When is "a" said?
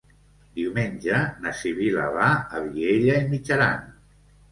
2.37-2.61